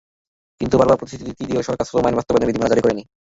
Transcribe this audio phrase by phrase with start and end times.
[0.61, 3.03] কিন্তু বারবার প্রতিশ্রুতি দিয়েও সরকার শ্রম আইন বাস্তবায়নের বিধিমালা জারি করেনি।